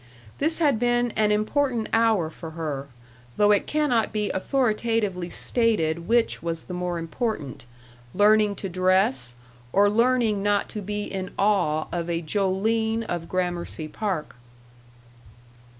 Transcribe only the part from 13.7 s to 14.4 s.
Park.